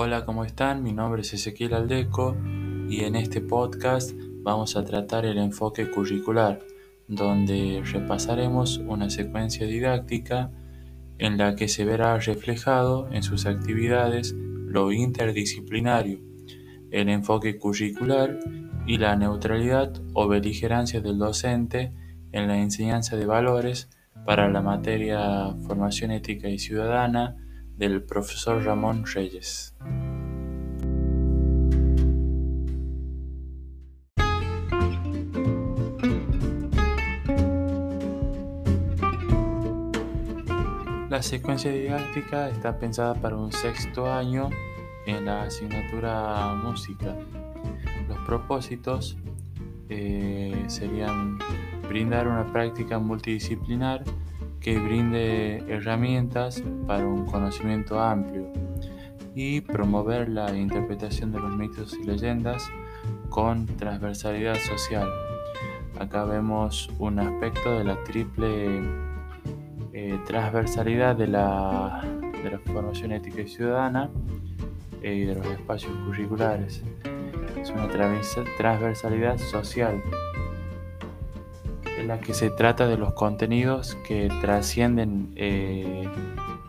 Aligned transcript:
Hola, 0.00 0.24
¿cómo 0.24 0.44
están? 0.44 0.84
Mi 0.84 0.92
nombre 0.92 1.22
es 1.22 1.34
Ezequiel 1.34 1.74
Aldeco 1.74 2.36
y 2.88 3.00
en 3.00 3.16
este 3.16 3.40
podcast 3.40 4.12
vamos 4.44 4.76
a 4.76 4.84
tratar 4.84 5.26
el 5.26 5.38
enfoque 5.38 5.90
curricular, 5.90 6.60
donde 7.08 7.82
repasaremos 7.84 8.78
una 8.78 9.10
secuencia 9.10 9.66
didáctica 9.66 10.52
en 11.18 11.36
la 11.36 11.56
que 11.56 11.66
se 11.66 11.84
verá 11.84 12.16
reflejado 12.16 13.08
en 13.10 13.24
sus 13.24 13.44
actividades 13.44 14.36
lo 14.36 14.92
interdisciplinario, 14.92 16.20
el 16.92 17.08
enfoque 17.08 17.58
curricular 17.58 18.38
y 18.86 18.98
la 18.98 19.16
neutralidad 19.16 20.00
o 20.12 20.28
beligerancia 20.28 21.00
del 21.00 21.18
docente 21.18 21.92
en 22.30 22.46
la 22.46 22.58
enseñanza 22.58 23.16
de 23.16 23.26
valores 23.26 23.90
para 24.24 24.48
la 24.48 24.62
materia 24.62 25.56
Formación 25.66 26.12
Ética 26.12 26.48
y 26.48 26.60
Ciudadana 26.60 27.47
del 27.78 28.02
profesor 28.02 28.62
Ramón 28.64 29.04
Reyes. 29.06 29.72
La 41.08 41.22
secuencia 41.22 41.70
didáctica 41.70 42.48
está 42.50 42.78
pensada 42.78 43.14
para 43.14 43.36
un 43.36 43.50
sexto 43.52 44.12
año 44.12 44.50
en 45.06 45.24
la 45.24 45.44
asignatura 45.44 46.54
música. 46.54 47.16
Los 48.08 48.18
propósitos 48.26 49.16
eh, 49.88 50.64
serían 50.66 51.38
brindar 51.88 52.28
una 52.28 52.52
práctica 52.52 52.98
multidisciplinar 52.98 54.04
que 54.60 54.78
brinde 54.78 55.64
herramientas 55.68 56.62
para 56.86 57.06
un 57.06 57.26
conocimiento 57.26 58.00
amplio 58.00 58.52
y 59.34 59.60
promover 59.60 60.28
la 60.28 60.54
interpretación 60.56 61.32
de 61.32 61.40
los 61.40 61.56
mitos 61.56 61.94
y 61.94 62.04
leyendas 62.04 62.68
con 63.28 63.66
transversalidad 63.66 64.56
social. 64.56 65.08
Acá 65.98 66.24
vemos 66.24 66.90
un 66.98 67.18
aspecto 67.18 67.78
de 67.78 67.84
la 67.84 68.02
triple 68.04 68.82
eh, 69.92 70.18
transversalidad 70.26 71.16
de 71.16 71.26
la, 71.26 72.02
de 72.42 72.50
la 72.50 72.58
formación 72.60 73.12
ética 73.12 73.40
y 73.40 73.48
ciudadana 73.48 74.10
eh, 75.02 75.14
y 75.14 75.24
de 75.24 75.34
los 75.34 75.46
espacios 75.46 75.92
curriculares. 76.06 76.82
Es 77.60 77.70
una 77.70 77.88
transversalidad 77.88 79.38
social 79.38 80.00
en 81.98 82.08
la 82.08 82.20
que 82.20 82.34
se 82.34 82.50
trata 82.50 82.86
de 82.86 82.96
los 82.96 83.12
contenidos 83.14 83.96
que 84.06 84.28
trascienden 84.40 85.32
eh, 85.36 86.08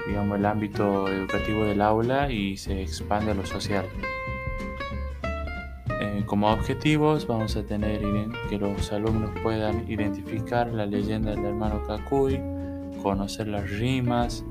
digamos, 0.09 0.39
el 0.39 0.45
ámbito 0.45 1.08
educativo 1.08 1.66
del 1.66 1.81
aula 1.81 2.31
y 2.31 2.58
se 2.58 2.81
expande 2.81 3.31
a 3.31 3.36
lo 3.36 3.45
social. 3.45 3.86
Eh, 6.02 6.23
como 6.25 6.52
objetivos 6.52 7.27
vamos 7.27 7.55
a 7.55 7.63
tener 7.63 8.02
que 8.49 8.58
los 8.58 8.91
alumnos 8.91 9.30
puedan 9.44 9.89
identificar 9.89 10.67
la 10.73 10.86
leyenda 10.86 11.31
del 11.31 11.45
hermano 11.45 11.83
Cacuy, 11.86 12.41
conocer 13.03 13.47
las 13.47 13.69
rimas, 13.69 14.43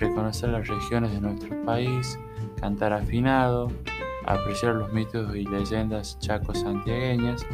reconocer 0.00 0.50
las 0.50 0.66
regiones 0.66 1.12
de 1.12 1.20
nuestro 1.20 1.64
país, 1.64 2.18
cantar 2.58 2.94
afinado, 2.94 3.70
apreciar 4.24 4.74
los 4.74 4.90
mitos 4.92 5.36
y 5.36 5.44
leyendas 5.44 6.18
chacos 6.18 6.60
santiagueñas, 6.60 7.46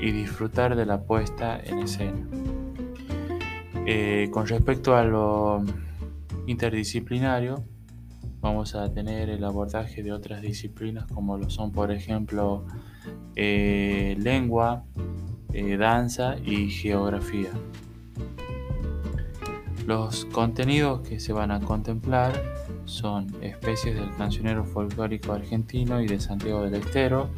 y 0.00 0.12
disfrutar 0.12 0.76
de 0.76 0.86
la 0.86 1.02
puesta 1.02 1.60
en 1.62 1.78
escena. 1.80 2.26
Eh, 3.86 4.28
con 4.30 4.46
respecto 4.46 4.94
a 4.94 5.02
lo 5.04 5.64
interdisciplinario, 6.46 7.64
vamos 8.40 8.74
a 8.74 8.92
tener 8.92 9.30
el 9.30 9.44
abordaje 9.44 10.02
de 10.02 10.12
otras 10.12 10.42
disciplinas 10.42 11.06
como 11.06 11.38
lo 11.38 11.50
son, 11.50 11.72
por 11.72 11.90
ejemplo, 11.90 12.64
eh, 13.34 14.16
lengua, 14.18 14.84
eh, 15.52 15.76
danza 15.76 16.36
y 16.44 16.70
geografía. 16.70 17.50
Los 19.86 20.26
contenidos 20.26 21.00
que 21.00 21.18
se 21.18 21.32
van 21.32 21.50
a 21.50 21.60
contemplar 21.60 22.32
son 22.84 23.34
especies 23.42 23.94
del 23.94 24.14
cancionero 24.16 24.64
folclórico 24.64 25.32
argentino 25.32 26.00
y 26.02 26.06
de 26.06 26.20
Santiago 26.20 26.62
del 26.62 26.74
Estero, 26.74 27.30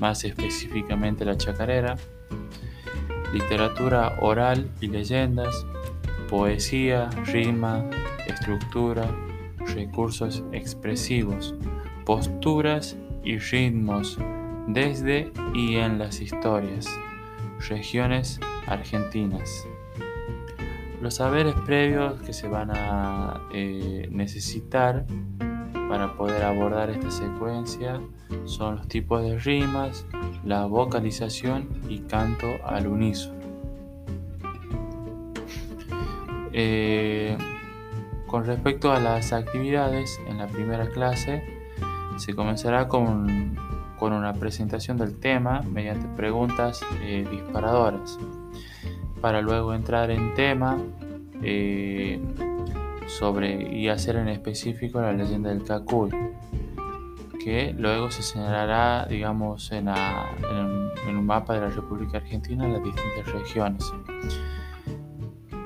más 0.00 0.24
específicamente 0.24 1.24
la 1.24 1.36
chacarera, 1.36 1.96
literatura 3.32 4.18
oral 4.20 4.70
y 4.80 4.88
leyendas, 4.88 5.66
poesía, 6.28 7.08
rima, 7.26 7.88
estructura, 8.26 9.06
recursos 9.74 10.44
expresivos, 10.52 11.54
posturas 12.04 12.96
y 13.24 13.38
ritmos 13.38 14.18
desde 14.66 15.32
y 15.54 15.76
en 15.76 15.98
las 15.98 16.20
historias, 16.20 16.86
regiones 17.68 18.40
argentinas. 18.66 19.66
Los 21.00 21.16
saberes 21.16 21.54
previos 21.66 22.20
que 22.22 22.32
se 22.32 22.46
van 22.48 22.70
a 22.72 23.40
eh, 23.52 24.08
necesitar 24.10 25.04
para 25.92 26.14
poder 26.14 26.42
abordar 26.42 26.88
esta 26.88 27.10
secuencia 27.10 28.00
son 28.46 28.76
los 28.76 28.88
tipos 28.88 29.22
de 29.22 29.38
rimas, 29.38 30.06
la 30.42 30.64
vocalización 30.64 31.68
y 31.86 31.98
canto 31.98 32.46
al 32.64 32.86
unísono. 32.86 33.38
Eh, 36.54 37.36
con 38.26 38.46
respecto 38.46 38.90
a 38.90 39.00
las 39.00 39.34
actividades, 39.34 40.18
en 40.26 40.38
la 40.38 40.46
primera 40.46 40.88
clase 40.88 41.44
se 42.16 42.34
comenzará 42.34 42.88
con, 42.88 43.58
una 44.00 44.32
presentación 44.32 44.96
del 44.96 45.20
tema 45.20 45.60
mediante 45.60 46.08
preguntas 46.16 46.80
eh, 47.02 47.26
disparadoras, 47.30 48.18
para 49.20 49.42
luego 49.42 49.74
entrar 49.74 50.10
en 50.10 50.32
tema 50.32 50.78
eh, 51.42 52.18
sobre 53.18 53.70
y 53.70 53.88
hacer 53.88 54.16
en 54.16 54.28
específico 54.28 55.00
la 55.00 55.12
leyenda 55.12 55.50
del 55.50 55.64
Cacuy, 55.64 56.10
que 57.42 57.74
luego 57.76 58.10
se 58.10 58.22
señalará, 58.22 59.06
digamos, 59.08 59.70
en, 59.72 59.88
un 59.88 61.26
mapa 61.26 61.54
de 61.54 61.60
la 61.60 61.68
República 61.68 62.18
Argentina 62.18 62.64
en 62.64 62.72
las 62.72 62.82
distintas 62.82 63.32
regiones. 63.32 63.92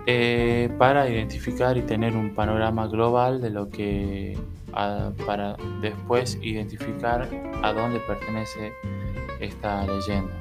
Eh, 0.06 0.70
para 0.78 1.08
identificar 1.08 1.76
y 1.76 1.82
tener 1.82 2.14
un 2.14 2.34
panorama 2.34 2.86
global 2.86 3.40
de 3.40 3.50
lo 3.50 3.68
que 3.70 4.38
para 5.26 5.56
después 5.80 6.38
identificar 6.42 7.28
a 7.62 7.72
dónde 7.72 8.00
pertenece 8.00 8.72
esta 9.40 9.84
leyenda. 9.86 10.32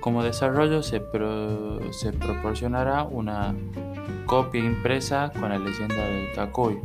Como 0.00 0.22
desarrollo 0.22 0.82
se, 0.82 1.02
se 1.90 2.12
proporcionará 2.12 3.04
una 3.04 3.54
copia 4.26 4.64
impresa 4.64 5.30
con 5.38 5.48
la 5.48 5.58
leyenda 5.58 5.96
del 5.96 6.32
Cacoy 6.34 6.78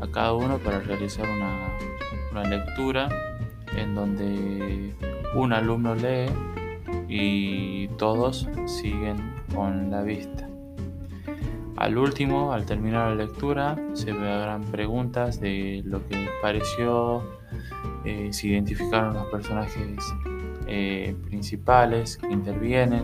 a 0.00 0.06
cada 0.08 0.34
uno 0.34 0.58
para 0.58 0.80
realizar 0.80 1.26
una, 1.28 2.48
lectura 2.48 3.08
en 3.76 3.94
donde 3.94 4.94
un 5.34 5.52
alumno 5.52 5.94
lee 5.94 6.30
y 7.08 7.88
todos 7.98 8.48
siguen 8.66 9.34
con 9.54 9.90
la 9.90 10.02
vista. 10.02 10.48
Al 11.76 11.98
último, 11.98 12.52
al 12.52 12.64
terminar 12.64 13.10
la 13.10 13.24
lectura, 13.24 13.76
se 13.92 14.10
harán 14.12 14.62
preguntas 14.62 15.40
de 15.40 15.82
lo 15.84 16.06
que 16.06 16.16
les 16.16 16.30
pareció, 16.40 17.22
eh, 18.04 18.28
se 18.32 18.48
identificaron 18.48 19.14
los 19.14 19.26
personajes 19.26 19.98
eh, 20.66 21.14
principales 21.24 22.16
que 22.16 22.30
intervienen, 22.30 23.02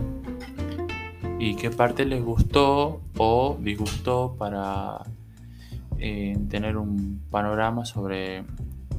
y 1.39 1.55
qué 1.55 1.71
parte 1.71 2.05
les 2.05 2.21
gustó 2.21 3.01
o 3.17 3.57
disgustó 3.61 4.35
para 4.37 4.99
eh, 5.97 6.37
tener 6.49 6.75
un 6.75 7.21
panorama 7.31 7.85
sobre 7.85 8.43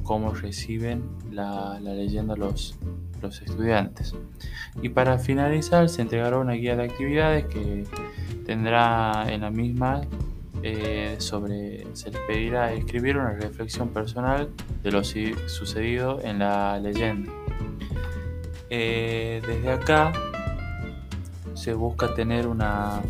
cómo 0.03 0.33
reciben 0.33 1.03
la, 1.31 1.79
leyenda 1.79 2.35
los, 2.35 2.75
los 3.21 3.41
estudiantes. 3.43 4.15
Y 4.81 4.89
para 4.89 5.19
finalizar 5.19 5.87
se 5.87 6.01
entregará 6.01 6.39
una 6.39 6.53
guía 6.53 6.75
de 6.75 6.83
actividades 6.83 7.45
que 7.45 7.85
tendrá 8.45 9.31
en 9.31 9.41
la 9.41 9.51
misma 9.51 10.01
eh, 10.63 11.15
sobre, 11.19 11.85
se 11.93 12.09
les 12.09 12.21
pedirá 12.27 12.73
escribir 12.73 13.17
una 13.17 13.33
reflexión 13.33 13.89
personal 13.89 14.49
de 14.81 14.91
lo 14.91 15.03
sucedido 15.03 16.19
en 16.23 16.39
la 16.39 16.79
leyenda. 16.79 17.31
Eh, 18.71 19.41
desde 19.45 19.69
acá 19.69 20.13
se 21.61 21.75
busca 21.75 22.15
tener 22.15 22.47
una, 22.47 23.01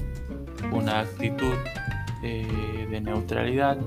una 0.74 1.00
actitud 1.00 1.54
eh, 2.22 2.86
de 2.90 3.00
neutralidad 3.00 3.78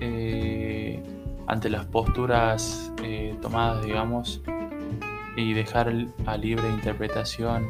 eh, 0.00 1.02
ante 1.46 1.68
las 1.68 1.84
posturas 1.84 2.90
eh, 3.02 3.36
tomadas, 3.42 3.84
digamos, 3.84 4.40
y 5.36 5.52
dejar 5.52 5.92
a 6.24 6.36
libre 6.38 6.70
interpretación 6.70 7.66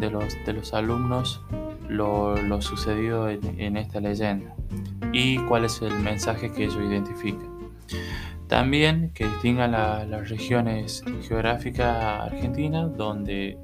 de 0.00 0.10
los, 0.10 0.36
de 0.44 0.52
los 0.52 0.74
alumnos 0.74 1.40
lo, 1.88 2.34
sucedido 2.60 3.30
en, 3.30 3.76
esta 3.76 4.00
leyenda 4.00 4.52
y 5.12 5.38
cuál 5.44 5.66
es 5.66 5.80
el 5.80 5.96
mensaje 6.00 6.50
que 6.50 6.64
ellos 6.64 6.78
identifican. 6.80 7.70
También 8.48 9.12
que 9.14 9.26
distingan 9.26 9.70
las 9.70 10.28
regiones 10.28 11.04
geográficas 11.22 12.32
argentinas 12.32 12.96
donde 12.96 13.58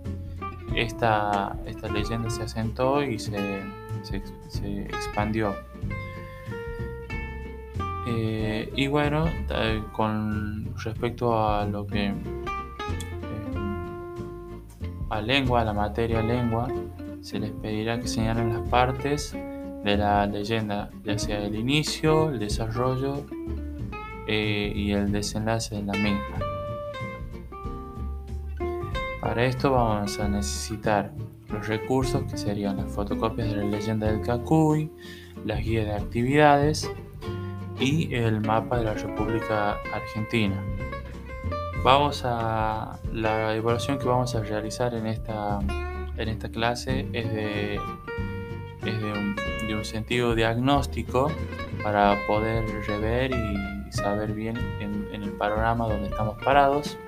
esta, 0.77 1.57
esta 1.67 1.89
leyenda 1.89 2.31
se 2.31 2.43
asentó 2.43 3.03
y 3.03 3.19
se, 3.19 3.63
se, 4.03 4.83
expandió. 4.83 5.55
Eh, 8.07 8.73
y 8.75 8.87
bueno, 8.89 9.25
con 9.93 10.75
respecto 10.77 11.39
a 11.39 11.65
lo 11.67 11.87
que 11.87 12.07
eh, 12.07 12.15
a 15.11 15.21
lengua, 15.21 15.61
a 15.61 15.65
la 15.65 15.73
materia 15.73 16.23
lengua, 16.23 16.69
se 17.21 17.39
les 17.39 17.51
pedirá 17.53 18.01
que 18.01 18.09
señalen 18.09 18.53
las 18.53 18.69
partes 18.69 19.33
de 19.33 19.97
la 19.97 20.27
leyenda, 20.27 20.91
ya 21.05 21.19
sea 21.19 21.45
el 21.45 21.55
inicio, 21.55 22.31
el 22.31 22.39
desarrollo 22.39 23.25
eh, 24.27 24.73
y 24.75 24.93
el 24.93 25.11
desenlace 25.11 25.77
de 25.77 25.83
la 25.83 25.93
misma. 25.93 26.42
Para 29.23 29.45
esto 29.45 29.71
vamos 29.71 30.19
a 30.19 30.29
necesitar 30.29 31.13
los 31.49 31.69
recursos 31.69 32.25
que 32.25 32.37
serían 32.37 32.77
las 32.77 32.91
fotocopias 32.91 33.51
de 33.51 33.57
la 33.59 33.63
leyenda 33.63 34.11
del 34.11 34.21
Cacuy, 34.21 34.91
las 35.45 35.61
guías 35.63 35.87
de 35.87 35.95
actividades 35.95 36.91
y 37.79 38.13
el 38.17 38.41
mapa 38.41 38.79
de 38.79 38.85
la 38.85 38.95
República 38.95 39.77
Argentina. 39.95 40.61
Vamos 41.85 42.23
a 42.25 42.99
la 43.13 43.55
evaluación 43.55 44.01
que 44.01 44.07
vamos 44.07 44.35
a 44.35 44.43
realizar 44.43 44.93
en 44.93 45.07
esta, 45.07 45.61
en 46.17 46.29
esta 46.29 46.49
clase 46.49 47.07
es 47.13 47.33
de, 47.33 47.79
de, 48.83 49.75
un, 49.77 49.85
sentido 49.85 50.35
diagnóstico 50.35 51.31
para 51.85 52.17
poder 52.27 52.65
rever 52.89 53.31
y 53.31 53.93
saber 53.93 54.33
bien 54.33 54.57
en, 54.81 55.09
en 55.13 55.23
el 55.23 55.31
panorama 55.31 55.87
donde 55.87 56.09
estamos 56.09 56.43
parados 56.43 56.99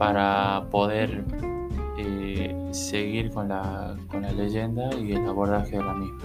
para 0.00 0.64
poder 0.70 1.22
eh, 1.98 2.56
seguir 2.70 3.30
con 3.30 3.48
la, 3.48 3.98
con 4.10 4.22
la 4.22 4.32
leyenda 4.32 4.88
y 4.94 5.12
el 5.12 5.28
abordaje 5.28 5.76
de 5.76 5.84
la 5.84 5.92
misma. 5.92 6.18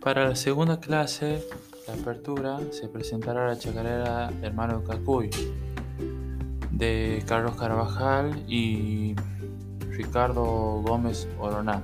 Para 0.00 0.28
la 0.28 0.36
segunda 0.36 0.80
clase, 0.80 1.42
la 1.88 1.94
apertura, 1.94 2.58
se 2.72 2.88
presentará 2.88 3.46
la 3.46 3.58
chacarera 3.58 4.30
Hermano 4.42 4.84
Cacuy 4.84 5.30
de 6.72 7.24
Carlos 7.26 7.56
Carvajal 7.56 8.44
y 8.46 9.14
Ricardo 9.92 10.82
Gómez 10.82 11.26
Oroná 11.38 11.82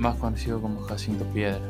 más 0.00 0.16
conocido 0.16 0.60
como 0.60 0.80
Jacinto 0.80 1.24
Piedra, 1.26 1.60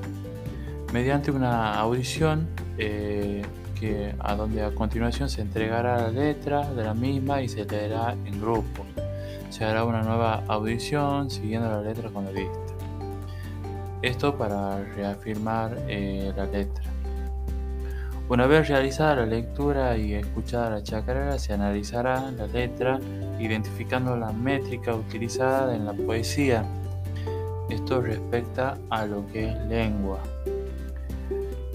mediante 0.93 1.31
una 1.31 1.75
audición 1.75 2.49
eh, 2.79 3.43
que, 3.79 4.15
a 4.21 4.37
donde 4.37 4.63
a 4.63 4.71
continuación 4.71 5.29
se 5.29 5.43
entregará 5.43 6.01
la 6.01 6.11
letra 6.11 6.71
de 6.73 6.85
la 6.85 6.95
misma 6.95 7.43
y 7.43 7.49
se 7.49 7.65
leerá 7.65 8.17
en 8.25 8.41
grupo. 8.41 8.87
Se 9.51 9.65
hará 9.65 9.85
una 9.85 10.03
nueva 10.03 10.45
audición 10.47 11.29
siguiendo 11.29 11.69
la 11.69 11.83
letra 11.83 12.09
con 12.11 12.25
la 12.25 12.31
vista. 12.31 12.59
Esto 14.01 14.39
para 14.39 14.83
reafirmar 14.95 15.77
eh, 15.89 16.33
la 16.37 16.47
letra. 16.47 16.85
Una 18.29 18.47
vez 18.47 18.69
realizada 18.69 19.17
la 19.17 19.27
lectura 19.27 19.97
y 19.97 20.15
escuchada 20.15 20.71
la 20.71 20.83
chacarera, 20.85 21.37
se 21.37 21.53
analizará 21.53 22.31
la 22.31 22.47
letra 22.47 23.01
identificando 23.41 24.17
la 24.17 24.31
métrica 24.31 24.95
utilizada 24.95 25.75
en 25.75 25.85
la 25.85 25.93
poesía 25.95 26.65
esto 27.71 28.01
respecta 28.01 28.79
a 28.91 29.07
lo 29.07 29.27
que 29.29 29.49
es 29.49 29.57
lengua. 29.69 30.21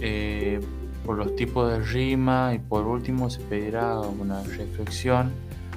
Eh, 0.01 0.59
por 1.05 1.17
los 1.17 1.35
tipos 1.35 1.71
de 1.71 1.79
rima 1.79 2.53
y 2.53 2.59
por 2.59 2.85
último 2.85 3.29
se 3.29 3.39
pedirá 3.41 3.99
una 3.99 4.41
reflexión 4.43 5.31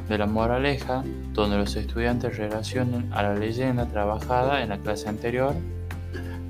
de 0.08 0.16
la 0.16 0.26
moraleja 0.26 1.04
donde 1.32 1.58
los 1.58 1.76
estudiantes 1.76 2.38
relacionen 2.38 3.12
a 3.12 3.22
la 3.22 3.34
leyenda 3.34 3.86
trabajada 3.86 4.62
en 4.62 4.70
la 4.70 4.78
clase 4.78 5.08
anterior 5.08 5.54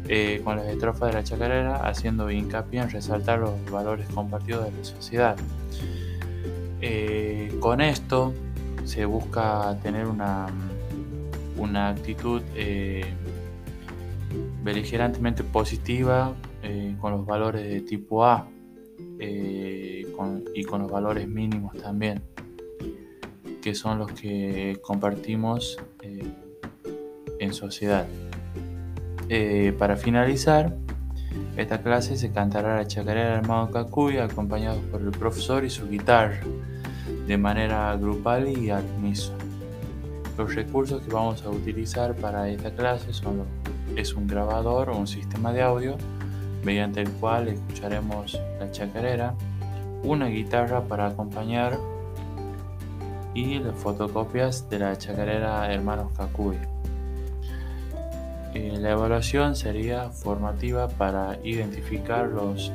eh, 0.08 0.40
con 0.44 0.56
las 0.56 0.66
estrofas 0.66 1.10
de 1.10 1.14
la 1.14 1.24
chacarera 1.24 1.76
haciendo 1.76 2.30
hincapié 2.30 2.80
en 2.80 2.90
resaltar 2.90 3.40
los 3.40 3.70
valores 3.70 4.08
compartidos 4.08 4.64
de 4.66 4.78
la 4.78 4.84
sociedad. 4.84 5.36
Eh, 6.80 7.54
con 7.60 7.80
esto 7.80 8.32
se 8.84 9.04
busca 9.04 9.76
tener 9.82 10.06
una, 10.06 10.46
una 11.58 11.88
actitud 11.90 12.40
beligerantemente 14.62 15.44
positiva 15.44 16.34
eh, 16.62 16.96
con 17.00 17.12
los 17.12 17.26
valores 17.26 17.68
de 17.68 17.80
tipo 17.80 18.24
A 18.24 18.48
eh, 19.18 20.06
y 20.54 20.64
con 20.64 20.82
los 20.82 20.90
valores 20.90 21.28
mínimos 21.28 21.76
también, 21.76 22.22
que 23.62 23.74
son 23.74 23.98
los 23.98 24.12
que 24.12 24.78
compartimos 24.82 25.78
eh, 26.02 26.26
en 27.38 27.52
sociedad. 27.52 28.06
para 29.78 29.96
finalizar, 29.96 30.76
esta 31.56 31.82
clase 31.82 32.16
se 32.16 32.30
cantará 32.30 32.76
la 32.76 32.86
chacarera 32.86 33.30
del 33.30 33.38
Armado 33.38 33.70
Cacuy 33.70 34.18
acompañado 34.18 34.80
por 34.90 35.00
el 35.02 35.10
profesor 35.10 35.64
y 35.64 35.70
su 35.70 35.88
guitarra 35.88 36.40
de 37.26 37.36
manera 37.36 37.94
grupal 37.96 38.48
y 38.48 38.70
al 38.70 38.84
unísono. 38.98 39.38
Los 40.36 40.54
recursos 40.54 41.02
que 41.02 41.12
vamos 41.12 41.42
a 41.42 41.50
utilizar 41.50 42.14
para 42.14 42.48
esta 42.48 42.72
clase 42.72 43.12
son 43.12 43.38
los 43.38 43.46
es 43.96 44.14
un 44.14 44.26
grabador 44.26 44.90
o 44.90 44.96
un 44.96 45.06
sistema 45.06 45.52
de 45.52 45.62
audio 45.62 45.96
mediante 46.64 47.00
el 47.00 47.10
cual 47.12 47.48
escucharemos 47.48 48.38
la 48.58 48.70
chacarera, 48.70 49.34
una 50.02 50.26
guitarra 50.26 50.82
para 50.82 51.06
acompañar 51.06 51.78
y 53.34 53.58
las 53.58 53.76
fotocopias 53.76 54.68
de 54.68 54.78
la 54.80 54.96
chacarera 54.98 55.72
Hermanos 55.72 56.12
Cacuy. 56.16 56.56
Eh, 58.54 58.76
la 58.78 58.90
evaluación 58.90 59.54
sería 59.54 60.10
formativa 60.10 60.88
para 60.88 61.38
identificar 61.44 62.26
los 62.26 62.72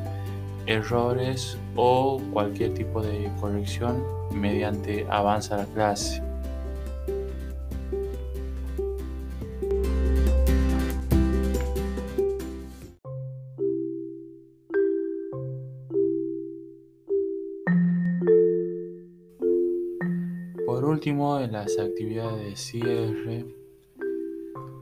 errores 0.66 1.58
o 1.76 2.22
cualquier 2.32 2.74
tipo 2.74 3.02
de 3.02 3.30
corrección 3.42 4.04
mediante 4.32 5.06
avanza 5.10 5.58
la 5.58 5.66
clase. 5.66 6.22
Último, 20.94 21.40
en 21.40 21.54
las 21.54 21.80
actividades 21.80 22.46
de 22.46 22.56
cierre, 22.56 23.46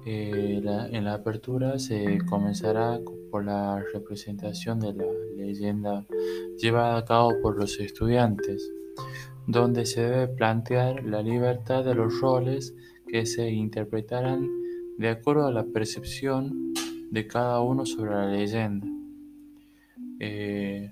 eh, 0.06 0.62
en 0.92 1.06
la 1.06 1.14
apertura 1.14 1.80
se 1.80 2.18
comenzará 2.30 3.00
por 3.30 3.46
la 3.46 3.82
representación 3.94 4.82
de 4.82 4.94
la 4.94 5.06
leyenda 5.38 6.06
llevada 6.58 6.98
a 6.98 7.06
cabo 7.06 7.32
por 7.42 7.58
los 7.58 7.80
estudiantes, 7.80 8.70
donde 9.48 9.86
se 9.86 10.02
debe 10.02 10.28
plantear 10.28 11.04
la 11.06 11.22
libertad 11.22 11.86
de 11.86 11.96
los 11.96 12.20
roles 12.20 12.76
que 13.08 13.26
se 13.26 13.50
interpretarán 13.50 14.50
de 14.98 15.10
acuerdo 15.10 15.48
a 15.48 15.52
la 15.54 15.64
percepción 15.64 16.74
de 17.10 17.26
cada 17.26 17.62
uno 17.62 17.86
sobre 17.86 18.12
la 18.12 18.28
leyenda. 18.28 18.88
Eh, 20.20 20.92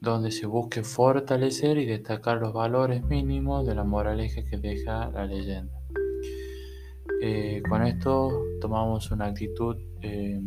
donde 0.00 0.30
se 0.30 0.46
busque 0.46 0.82
fortalecer 0.82 1.76
y 1.78 1.84
destacar 1.84 2.38
los 2.38 2.54
valores 2.54 3.04
mínimos 3.04 3.66
de 3.66 3.74
la 3.74 3.84
moraleja 3.84 4.42
que 4.44 4.56
deja 4.56 5.10
la 5.10 5.26
leyenda. 5.26 5.72
Eh, 7.22 7.62
con 7.68 7.82
esto 7.86 8.30
tomamos 8.62 9.10
una 9.10 9.26
actitud 9.26 9.76
eh, 10.00 10.40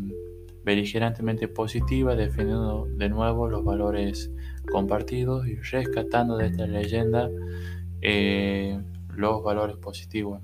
beligerantemente 0.63 1.47
positiva, 1.47 2.15
defendiendo 2.15 2.87
de 2.97 3.09
nuevo 3.09 3.47
los 3.47 3.63
valores 3.63 4.31
compartidos 4.71 5.47
y 5.47 5.55
rescatando 5.55 6.35
de 6.37 6.47
esta 6.47 6.65
leyenda 6.65 7.29
eh, 8.01 8.81
los 9.15 9.43
valores 9.43 9.77
positivos 9.77 10.41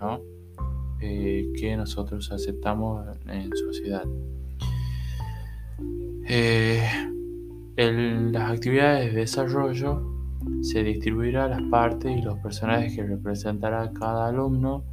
que 1.00 1.76
nosotros 1.78 2.32
aceptamos 2.32 3.08
en 3.26 3.50
sociedad. 3.56 4.04
En 7.82 8.34
las 8.34 8.52
actividades 8.52 9.14
de 9.14 9.22
desarrollo 9.22 10.04
se 10.60 10.84
distribuirá 10.84 11.48
las 11.48 11.62
partes 11.62 12.12
y 12.12 12.22
los 12.22 12.38
personajes 12.40 12.94
que 12.94 13.04
representará 13.04 13.90
cada 13.94 14.28
alumno. 14.28 14.84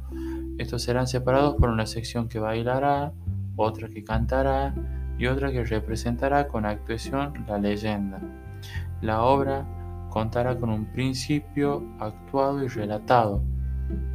Estos 0.57 0.83
serán 0.83 1.05
separados 1.05 1.55
por 1.55 1.67
una 1.67 1.85
sección 1.85 2.29
que 2.29 2.39
bailará, 2.39 3.11
otra 3.57 3.89
que 3.89 4.05
cantará 4.05 4.73
y 5.17 5.27
otra 5.27 5.51
que 5.51 5.65
representará 5.65 6.47
con 6.47 6.65
actuación 6.65 7.33
la 7.45 7.57
leyenda. 7.57 8.21
La 9.01 9.21
obra 9.21 9.67
contará 10.09 10.57
con 10.57 10.69
un 10.69 10.85
principio 10.85 11.83
actuado 11.99 12.63
y 12.63 12.69
relatado, 12.69 13.43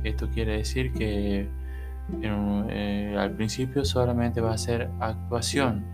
Esto 0.03 0.31
quiere 0.31 0.57
decir 0.57 0.95
que 0.95 1.47
eh, 2.23 3.17
al 3.19 3.33
principio 3.33 3.85
solamente 3.85 4.41
va 4.41 4.55
a 4.55 4.59
ser 4.59 4.89
actuación 4.99 5.85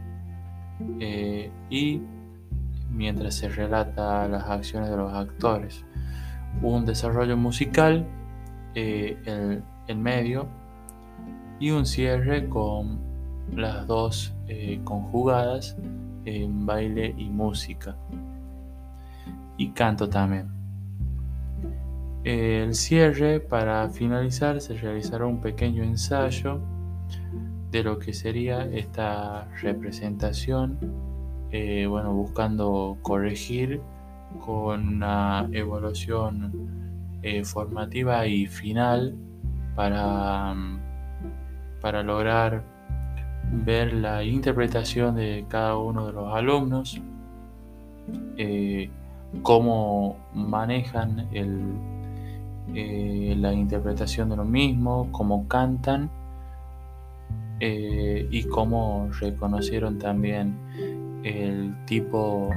eh, 1.01 1.51
y 1.71 2.03
mientras 2.99 3.35
se 3.35 3.49
relata 3.49 4.27
las 4.29 4.45
acciones 4.45 4.91
de 4.91 4.97
los 4.97 5.13
actores. 5.15 5.85
Un 6.61 6.85
desarrollo 6.85 7.37
musical, 7.37 8.05
el, 8.75 9.63
el, 9.87 9.97
medio 9.97 10.49
y 11.61 11.71
un 11.71 11.87
cierre 11.87 12.49
con 12.49 12.99
las 13.55 13.87
dos 13.87 14.35
conjugadas 14.85 15.77
en 16.25 16.67
baile 16.67 17.15
y 17.17 17.31
música 17.31 17.97
y 19.57 19.71
canto 19.71 20.09
también. 20.09 20.49
El 22.25 22.75
cierre, 22.75 23.39
para 23.39 23.89
finalizar, 23.91 24.61
se 24.61 24.75
realizará 24.75 25.25
un 25.25 25.41
pequeño 25.41 25.85
ensayo 25.85 26.61
de 27.71 27.83
lo 27.83 27.99
que 27.99 28.13
sería 28.13 28.65
esta 28.65 29.49
representación, 29.63 30.79
eh, 31.51 31.87
bueno, 31.87 32.13
buscando 32.13 32.99
corregir 33.03 33.81
con 34.45 34.89
una 34.89 35.49
evaluación 35.53 36.53
eh, 37.23 37.45
formativa 37.45 38.27
y 38.27 38.47
final 38.47 39.15
para, 39.75 40.55
para 41.81 42.03
lograr 42.03 42.63
ver 43.51 43.93
la 43.93 44.23
interpretación 44.23 45.17
de 45.17 45.45
cada 45.49 45.77
uno 45.77 46.07
de 46.07 46.13
los 46.13 46.35
alumnos, 46.35 47.01
eh, 48.37 48.91
cómo 49.43 50.17
manejan 50.35 51.29
eh, 51.33 53.35
la 53.37 53.53
interpretación 53.53 54.29
de 54.29 54.37
lo 54.37 54.45
mismo, 54.45 55.09
cómo 55.11 55.49
cantan 55.49 56.11
y 57.61 58.45
cómo 58.45 59.09
reconocieron 59.19 59.99
también 59.99 60.55
el 61.25 61.75
tipo, 61.87 62.51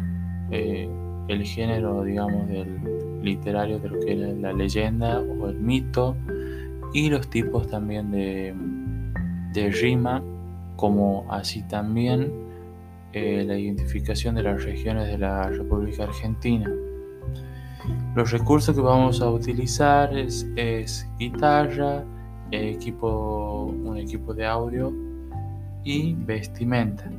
el 0.52 1.44
género, 1.44 2.04
digamos, 2.04 2.48
del 2.48 3.22
literario 3.22 3.80
de 3.80 3.90
lo 3.90 4.00
que 4.00 4.14
era 4.14 4.34
la 4.34 4.54
leyenda 4.54 5.20
o 5.20 5.50
el 5.50 5.60
mito 5.60 6.16
y 6.94 7.10
los 7.10 7.30
tipos 7.30 7.68
también 7.68 8.12
de, 8.12 8.54
de 9.54 9.70
rima 9.70 10.22
como 10.76 11.26
así 11.30 11.62
también 11.64 12.32
eh, 13.14 13.44
la 13.46 13.58
identificación 13.58 14.36
de 14.36 14.44
las 14.44 14.64
regiones 14.64 15.08
de 15.08 15.18
la 15.18 15.50
República 15.50 16.04
Argentina. 16.06 16.70
Los 18.16 18.32
recursos 18.32 18.76
que 18.76 18.82
vamos 18.82 19.22
a 19.22 19.30
utilizar 19.30 20.18
es, 20.18 20.48
guitarra, 21.20 22.04
equipo, 22.52 23.66
un 23.66 23.98
equipo 23.98 24.34
de 24.34 24.46
audio 24.46 24.94
y 25.84 26.14
vestimenta. 26.14 27.12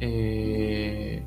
Eh, 0.00 1.22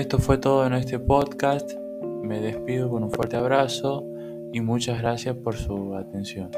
Esto 0.00 0.18
fue 0.18 0.38
todo 0.38 0.66
en 0.66 0.72
este 0.72 0.98
podcast. 0.98 1.72
Me 2.22 2.40
despido 2.40 2.88
con 2.88 3.02
un 3.04 3.10
fuerte 3.10 3.36
abrazo 3.36 4.04
y 4.52 4.60
muchas 4.60 4.98
gracias 4.98 5.36
por 5.36 5.56
su 5.56 5.94
atención. 5.94 6.50